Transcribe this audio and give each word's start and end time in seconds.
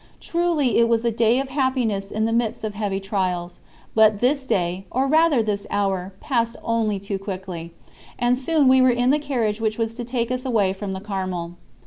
Truly 0.19 0.79
it 0.79 0.89
was 0.89 1.05
a 1.05 1.11
day 1.11 1.37
of 1.39 1.49
happiness 1.49 2.09
in 2.09 2.25
the 2.25 2.33
midst 2.33 2.63
of 2.63 2.73
heavy 2.73 2.99
trials; 2.99 3.61
but 3.93 4.19
this 4.19 4.47
day, 4.47 4.83
or 4.89 5.05
rather 5.05 5.43
this 5.43 5.67
hour, 5.69 6.11
passed 6.19 6.55
only 6.63 6.97
too 6.99 7.19
quickly, 7.19 7.71
and 8.17 8.35
soon 8.35 8.67
we 8.67 8.81
were 8.81 8.89
in 8.89 9.11
the 9.11 9.19
carriage 9.19 9.61
which 9.61 9.77
was 9.77 9.93
to 9.93 10.03
take 10.03 10.31
us 10.31 10.43
away 10.43 10.73
from 10.73 10.93
the 10.93 11.01
Carmel. 11.01 11.53